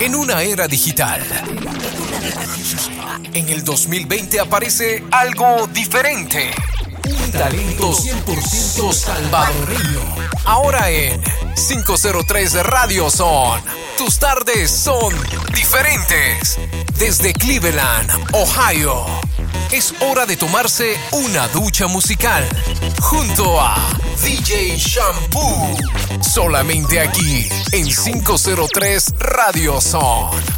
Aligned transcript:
En 0.00 0.14
una 0.14 0.42
era 0.42 0.68
digital. 0.68 1.22
En 3.32 3.48
el 3.48 3.64
2020 3.64 4.40
aparece 4.40 5.02
algo 5.10 5.66
diferente. 5.68 6.50
Un 7.04 7.32
talento 7.32 7.92
100% 7.92 8.92
salvadoreño. 8.92 10.00
Ahora 10.44 10.90
en 10.90 11.22
503 11.54 12.66
Radio 12.66 13.08
Son. 13.10 13.60
Tus 13.96 14.18
tardes 14.18 14.70
son 14.70 15.14
diferentes. 15.54 16.58
Desde 16.98 17.32
Cleveland, 17.32 18.10
Ohio. 18.32 19.06
Es 19.72 19.94
hora 20.00 20.26
de 20.26 20.36
tomarse 20.36 20.96
una 21.12 21.48
ducha 21.48 21.86
musical. 21.86 22.46
Junto 23.00 23.60
a 23.60 23.76
DJ 24.22 24.76
Shampoo. 24.76 25.76
Solamente 26.20 27.00
aquí 27.00 27.48
en 27.72 27.86
503 27.86 29.14
Radio 29.18 29.80
Son. 29.80 30.55